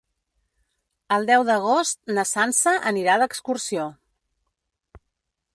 El 1.17 1.27
deu 1.31 1.45
d'agost 1.49 2.01
na 2.19 2.25
Sança 2.31 2.75
anirà 2.93 3.21
d'excursió. 3.25 3.89